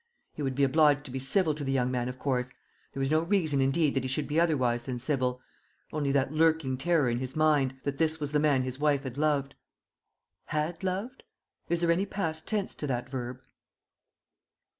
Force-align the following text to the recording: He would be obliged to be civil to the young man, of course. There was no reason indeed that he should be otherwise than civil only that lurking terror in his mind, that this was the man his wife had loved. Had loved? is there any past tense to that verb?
He 0.33 0.41
would 0.41 0.55
be 0.55 0.63
obliged 0.63 1.03
to 1.05 1.11
be 1.11 1.19
civil 1.19 1.53
to 1.53 1.63
the 1.63 1.71
young 1.71 1.91
man, 1.91 2.09
of 2.09 2.17
course. 2.17 2.49
There 2.91 2.99
was 3.01 3.11
no 3.11 3.21
reason 3.21 3.61
indeed 3.61 3.93
that 3.93 4.01
he 4.03 4.07
should 4.09 4.27
be 4.27 4.39
otherwise 4.39 4.81
than 4.81 4.97
civil 4.97 5.43
only 5.93 6.11
that 6.11 6.31
lurking 6.33 6.75
terror 6.75 7.07
in 7.07 7.19
his 7.19 7.35
mind, 7.35 7.79
that 7.83 7.99
this 7.99 8.19
was 8.19 8.31
the 8.31 8.39
man 8.39 8.63
his 8.63 8.79
wife 8.79 9.03
had 9.03 9.19
loved. 9.19 9.53
Had 10.45 10.83
loved? 10.83 11.21
is 11.69 11.81
there 11.81 11.91
any 11.91 12.07
past 12.07 12.47
tense 12.47 12.73
to 12.73 12.87
that 12.87 13.09
verb? 13.11 13.43